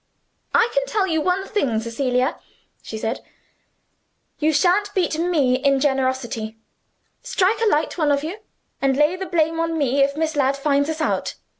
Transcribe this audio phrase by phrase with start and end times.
[0.55, 2.39] "I can tell you one thing, Cecilia,"
[2.81, 3.19] she said;
[4.39, 6.57] "you shan't beat ME in generosity.
[7.21, 8.39] Strike a light, one of you,
[8.81, 11.35] and lay the blame on me if Miss Ladd finds us out.